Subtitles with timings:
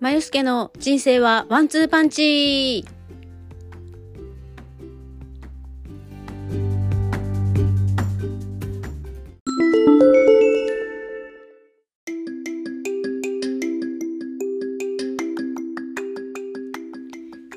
[0.00, 2.86] まゆすけの人生はワンツーパンチ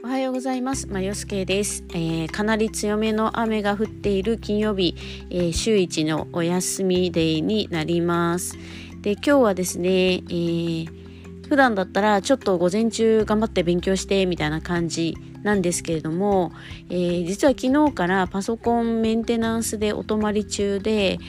[0.04, 0.88] おはようございます。
[0.88, 4.98] まゆすけです、えー、かなり強めの雨が降っている金曜日、
[5.30, 8.58] えー、週一のお休みデーになります。
[9.02, 11.03] で、今日はですね、えー
[11.48, 16.52] 普段だったらちょっと午前中頑張って勉強してみたいな感じなんですけれども、
[16.90, 21.20] えー、実は昨日からパソコンメンテナンスでお泊まり中で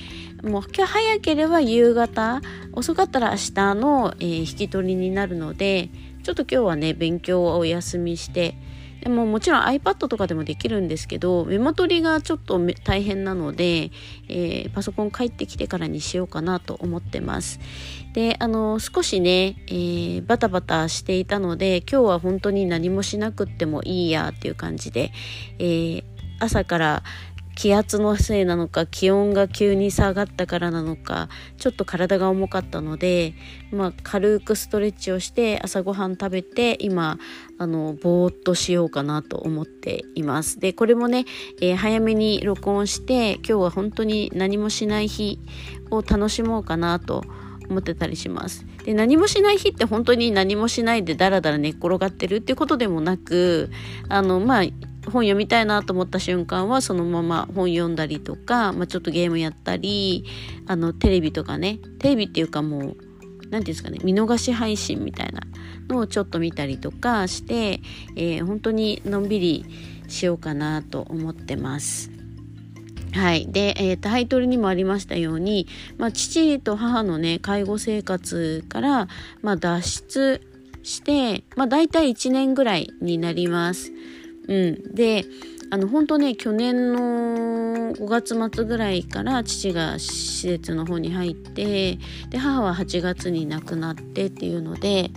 [0.43, 2.41] もう今日早ければ夕方
[2.73, 5.91] 遅かったら明日の、えー、引き取りになるので
[6.23, 8.55] ちょっと今日はね勉強をお休みして
[9.03, 13.91] でももちろん iPad とかでもできるんですけどメモ取りがちょっと大変なので、
[14.29, 17.61] えー、パソコン帰ってきてからにしようかなと思ってます。
[18.15, 25.13] であの少しね、えー、バタバタしていたので今日は本当に何もしなくってもいいやっていう感じで、
[25.59, 26.05] えー、
[26.39, 27.03] 朝から
[27.55, 33.35] 気圧のせいなのか気温が急に下がったからなのかちょっと体が重かったので、
[33.71, 37.19] まあ、軽くストレッチをして朝ごはん食べて今
[37.59, 41.25] あのぼーっとしようかなと思っていますでこれもね、
[41.61, 45.39] えー、早めに録音して今日は本当に何もしない日
[45.91, 47.25] を楽しもうかなと
[47.69, 48.67] 思ってたりします。
[48.85, 53.71] で何もしない日って本当に何もしないでダラダラ寝っ転がってるっていうことでもなく
[54.09, 54.65] あのまあ
[55.11, 60.25] 本読みたいなと思った瞬間はそのまま本読んだりとか、まあ、ちょっとゲームやったり
[60.67, 62.97] あのテレビとかねテレビっていうかもう何て
[63.49, 65.43] 言うんですかね見逃し配信みたいな
[65.89, 67.81] のをちょっと見たりとかして、
[68.17, 69.67] えー、本当にのんびり
[70.09, 72.11] しようかなと思ってます。
[73.13, 73.47] はい。
[73.51, 75.69] で、えー、タイトルにもありましたように、
[75.99, 79.09] まあ、父と母のね、介護生活から、
[79.41, 80.41] まあ、脱出
[80.83, 83.93] して、まあ、大体1年ぐらいになります。
[84.49, 85.25] うん、で
[85.71, 91.99] あの本当ね去年の5月末ぐらいから父が施設の方に入って
[92.31, 95.11] で母は8月に亡くなってっていうので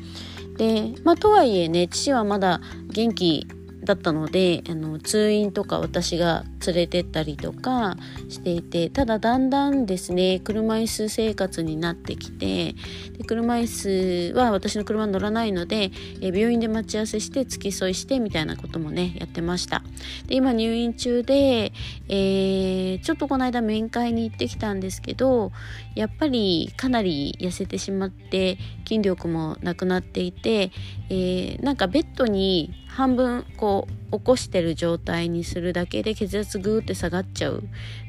[0.57, 3.47] でまあとはいえね父はまだ元気
[3.87, 7.95] だったのであの通院とか私が連れてったりとか
[8.27, 12.75] していてただだんだんですね車椅子生活になってきて
[13.17, 19.81] で車椅子は私の車乗らないのでえ病院で待ち合わせして付き添いしてみたいなこともねやってました。
[20.27, 21.71] で今入院中で、
[22.09, 25.53] えー、ちょっとこの間面会に行ってきたんですけど
[25.95, 30.71] やっぱりかなり痩せてしまって筋力もなくなっていて、
[31.09, 37.63] えー、なんかベッドに半分こうと起こしてる状態にするだけで血圧グーって下がっちゃう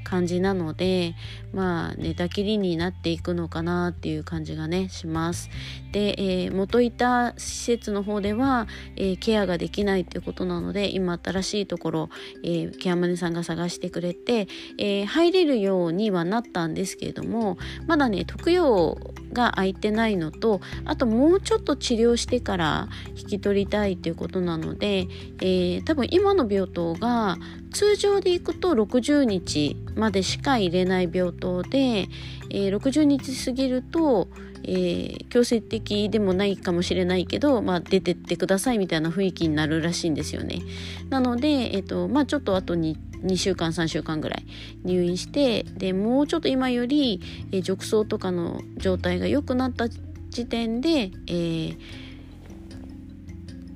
[0.05, 1.15] 感じなので
[1.53, 5.51] まあ寝たきりになっていくのかなっていう感じがねします。
[5.93, 8.67] で、えー、元いた施設の方では、
[8.97, 12.09] えー、ケアができないっていうことなので今新しいところ、
[12.45, 14.49] えー、ケアマネさんが探してくれて、
[14.79, 18.99] え入れるようにはなったんですけれどもまだね特養
[19.33, 25.07] が空いてないのとあともうちょっと治療してから引き取りたいということなので、
[25.41, 27.39] えー、多分今の病棟が
[27.73, 32.09] 通常でいくと60日までしか入れない病棟で、
[32.51, 34.29] えー、60日過ぎると、
[34.65, 40.61] えー、強制的でもないかもしれないけど、まあ、出てってくださいみたいな雰囲気になるらしいんですよね。
[41.09, 44.45] なので、えーとまあ、ちょっとあとに2週間3週間ぐらい
[44.85, 51.79] 入院してでもうちょっと今より、えー、褥瘡とかの状態が良くなった時点で、えー、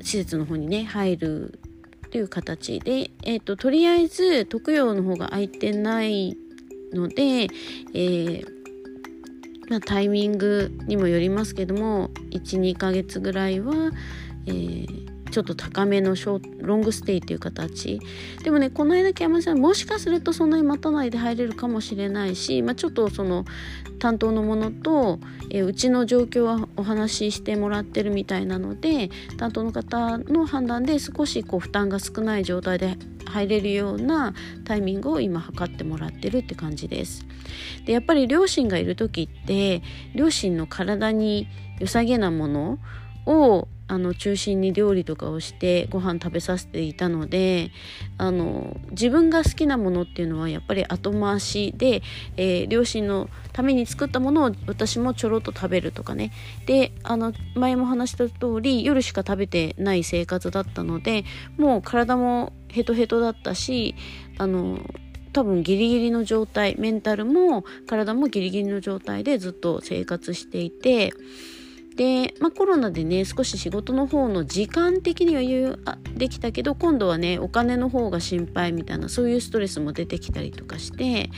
[0.03, 1.59] 施設の方にね入る
[2.13, 6.37] という形で、えーと、とりあえず特養の方が空いてない
[6.93, 8.47] ので、えー
[9.71, 13.73] まあ、タイミングにもよりますけども12ヶ月ぐらいは、
[14.47, 15.02] えー
[15.33, 18.01] ちょっと高めのショロングステイっていう形
[18.45, 23.47] でもねこの間木山さんもしかするとそんなに待たないで入れるかもしれないし、まあ、ちょっとその
[23.99, 25.21] 担当のものと、
[25.51, 34.35] えうちの状況はお話ししてもらってるみたいなので担当の方の判断で少しこう負担が少ない状態で入れるような
[34.65, 37.25] タイミングを今測ってもらってるって感じです。
[37.87, 39.83] でやっぱり両親がいる時って
[40.15, 41.49] 両親の体に
[41.79, 42.79] 良さげなもの
[43.27, 47.71] をあの中心に料理とかをしてご飯食べさせていたので
[48.17, 52.03] あの自分が好きなものっていうのはやっぱり後回しで、
[52.39, 56.33] えー、両親のために作ったものを私もちょろっと食べるとかね。
[56.65, 61.25] であの前も話した通り夜しか食べてない生活だったので
[61.59, 63.95] もう体もヘトヘトだったし
[64.39, 64.79] あの
[65.35, 71.13] 多分ギリギリの状態メンタルも体もギリギリの状態でずっと生活していて
[71.97, 75.79] で、まあ、コロナでね少し仕事の方の時間的には余裕
[76.15, 81.31] できたけど今度はねお金の方が心配みたいなそういうストレスも出てきたりとかして、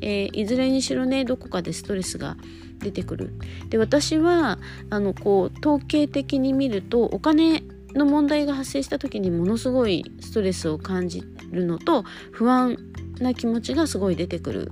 [0.00, 2.36] えー、いずれにしろねどこかでストレスが
[2.78, 3.32] 出てくる。
[3.68, 4.58] で私は
[4.90, 7.62] あのこう統計的に見るとお金
[7.94, 12.76] の問題が発生した時にものすごいストレスを感じるのと不安
[13.20, 14.70] な気持ちがすごい出てくる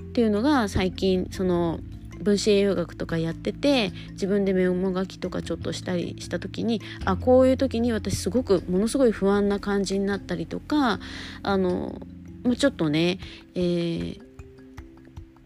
[0.00, 1.80] っていうのが最近その
[2.20, 11.00] 分子栄養学とかやってて自分でメモ書きとかちょっとしたりした時にあこういう時に私すごくものすごい不安な感じになったりとか
[11.42, 12.00] あの
[12.56, 13.18] ちょっとね、
[13.54, 14.20] えー、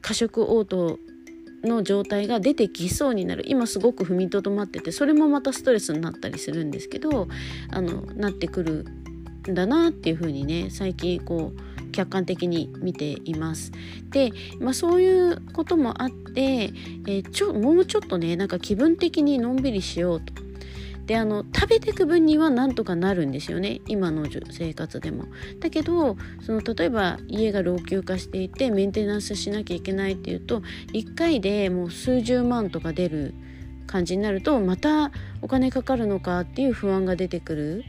[0.01, 1.01] 過食嘔吐
[1.67, 3.45] の状態が出てきそうになる。
[3.47, 7.29] 今すごく踏みとどまっててそれもまたストレスになったりするんですけど
[7.71, 8.85] あのなってくる
[9.51, 13.73] んだなっていう風にね最近こう客観的に見ています。
[14.11, 20.35] で、まあ、そういうこともあって、えー、ちょもうちょっとねなんか気分的にのんびりしようと
[21.07, 25.27] であの食べていく分にはなんとかなるんですよね今の生活でも。
[25.61, 30.63] だけどその例えば家が老朽化していてメンテナンスしなきゃいけないっていうと
[30.93, 33.35] 1回でもう数十万とか出る
[33.87, 35.13] 感じになるとまた
[35.43, 37.85] お金かかるのかっていう不安が出てくる。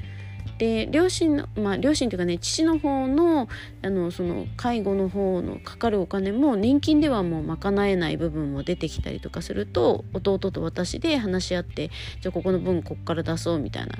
[0.57, 3.49] で両親のまあ両親というかね父の方の
[3.81, 11.89] あのその介護の方のかかるお金も年金ではもう賄えない部分も出てきたりとかすると弟と私で話し合って
[12.21, 13.95] じゃあここの分ここから出そうみたいな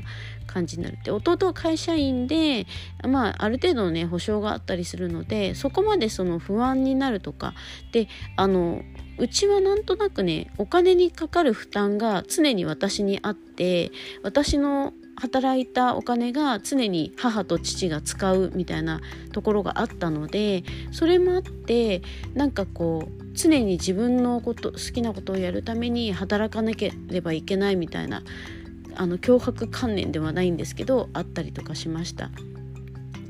[0.47, 0.95] 感じになる。
[0.95, 2.67] って弟は会社員で
[3.03, 7.53] まあある程度のね保証があったりするのでそこまでその不安になるとか。
[7.91, 8.81] であの
[9.17, 13.91] うちはなんとなくねお金にかかる負担が常に私にあって
[14.23, 19.01] 私の働いたお金が常に母と父が使うみたいな
[19.31, 22.01] ところがあったのでそれもあって
[22.33, 28.23] なんかこう常に自分のこと好きなことをやるために働かなければいけないみたいな
[28.95, 32.29] あの脅迫観念ではないんですけどあったりとかしました。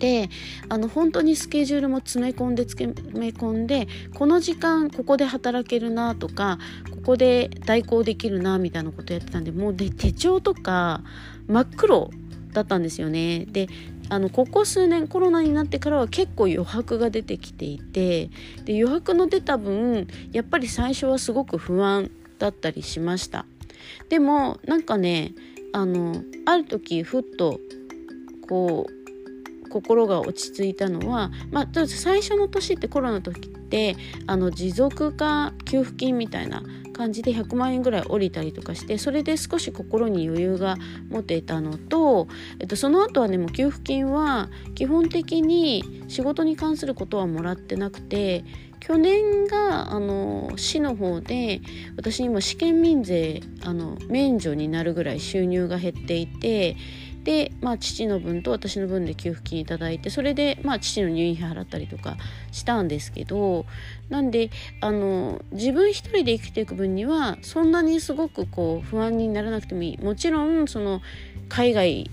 [0.06, 0.30] で
[0.70, 6.60] あの本当にスケジュールも詰め込んで詰め込んでこの時間ここで働けるなとか
[6.92, 11.02] ここで代行できるなみたいなことやってたんでもうで手帳とか
[11.48, 12.12] 真っ黒
[12.54, 13.46] だったんですよね。
[13.48, 13.68] で
[14.10, 18.30] あのここ数年コロナになってからは結構余白が出てきていて
[18.64, 23.48] で余白の出た分やっぱり最初はすごく不安だったりしました
[24.10, 25.34] でもなんかね
[25.74, 27.60] あのある時ふっと
[28.48, 28.95] こう
[29.76, 36.64] 心が落ち着いたのは、まあ、最初の年ってコロナの時ってあの持続化給付金みたいな
[36.94, 40.78] 感じで100万円ぐらい降りたりとかしてそれで少し心に余裕が
[41.10, 42.30] 持てたのと、
[42.62, 48.46] えっと、その後はねもう給付金は基本的に仕事に関することはもらってなくて
[48.80, 51.60] 去年があの市の方で
[51.98, 56.78] 私今試験民税あの免除になるぐらい収入が減っていて
[57.26, 62.18] で、まあ、父の分と私の分で給付金いただいてそれで、まあ、父の入院費払ったりとか
[62.52, 63.66] したんですけど
[64.10, 69.98] なんであの自分一人で生きていく分にはそんなにすごくこう不安にならなくてもいい。
[69.98, 71.02] もちろんその
[71.50, 72.12] 海外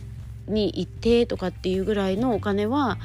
[0.49, 2.99] に行ってとかっていうぐらいのお金は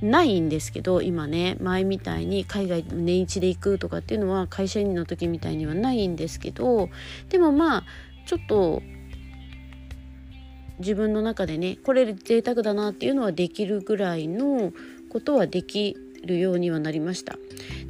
[0.00, 6.88] ないんですけど今ね前みたいに海外年一で行くとかっていうのは会社員の時みたいにはないんですけど
[7.28, 7.84] でもまあ
[8.24, 8.82] ちょっと
[10.80, 14.72] 自分の中でねこれ贅沢だなっていうのはできるぐらいの
[15.10, 17.38] ことはできるようにはなりました。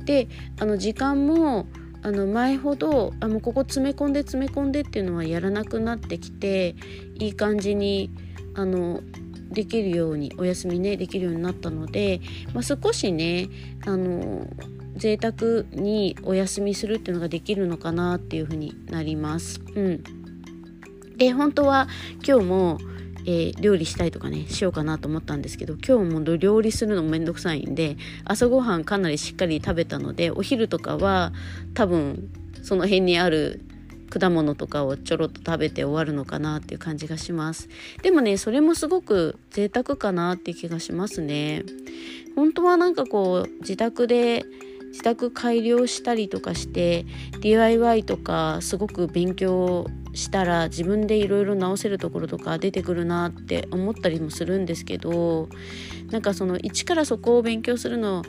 [0.04, 0.28] で
[0.58, 1.66] あの時間も
[2.02, 6.74] あの前ほどあもここ詰め込んで詰め込んでっていうのはやらなくなってきて
[7.18, 8.10] いい感じに
[8.54, 9.02] あの
[9.50, 12.20] できるようにお休みねできるようになったので、
[12.54, 13.48] まあ、少しね
[13.84, 14.46] あの
[14.96, 19.60] 贅沢にお休みするっていうのができるのかなっていうふうになります。
[19.74, 20.19] うん
[21.20, 21.86] で本当は
[22.26, 22.78] 今日も、
[23.26, 31.34] えー、料理したいとかねしようかなと思ったんですけど今日も料理するのもめんどくさいんで朝ごはんかなりしっかり食べたのでお昼とかは
[31.74, 32.30] 多分
[32.62, 33.60] その辺にある
[34.08, 37.68] 果物とかをちょろっと食べて終わるのかなっていう感じがします。
[38.02, 41.64] でもねそれもすごく贅沢かなっていう気がしますね。
[42.34, 44.42] 本当はなんかこう自宅で
[44.90, 47.04] 自宅改良したりとかして
[47.40, 55.48] DIY とかすごく勉強したら自分でいろいろ直せるところとか出てくるなって思ったりもするんですけど
[56.10, 58.24] なんかその一からそこを勉強するの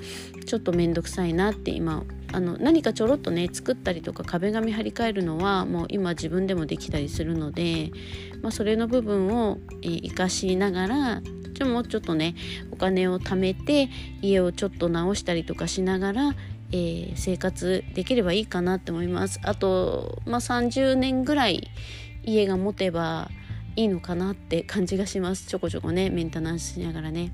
[0.46, 7.92] ちょっと面倒くさいなって今あの何かちょろっとね作ったりとか壁紙張り替えるのはもう今自分でもできたりするので、
[8.42, 11.22] まあ、それの部分を、えー、かしながら
[11.54, 12.36] ちょもうちょっとね
[12.72, 13.90] お金を貯めて
[14.22, 16.36] 家をちょっと直したりとかしながら
[16.72, 19.40] えー、生活できればいいかなって思います。
[19.44, 21.70] あと、まあ、30年ぐらい
[22.24, 23.30] 家が持てば
[23.76, 25.48] いいのかなって感じがします。
[25.48, 27.32] ちょこちょこねメンテナンスしながらね。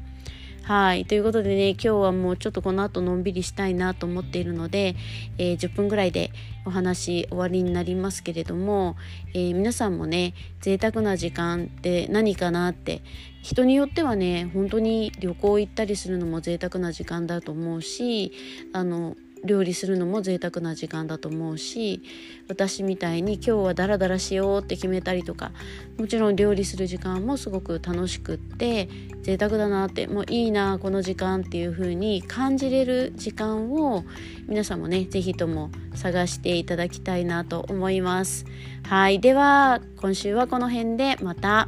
[0.67, 1.06] はい。
[1.06, 4.98] ということでね今日はもうちょっとこの後のんびりしたいなと思っているので、
[5.38, 6.32] えー、10分ぐらいで
[6.65, 8.98] お話終わりになりますけれども、
[9.34, 13.01] えー、皆さんもね贅沢な時間って何かなって
[13.44, 18.34] 人によってはね本当に旅行行ったりするのも贅沢な時間だと思うし
[18.74, 22.01] あの料理するのも贅沢な時間だと思うし
[22.48, 25.51] 私みたいに今日はダラダラしようって決めたりとか
[25.98, 28.89] もちろん料理する時間もすごく楽しくって
[29.22, 34.03] 贅沢だなってもういいなこの時間っていう風に感じれる時間を
[34.48, 38.46] 皆さんもね是非とも探していただきたいなと思います
[38.88, 41.67] はいでは今週はこの辺でまた。